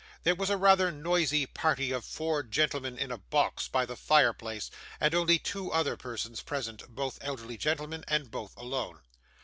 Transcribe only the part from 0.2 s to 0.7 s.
There was a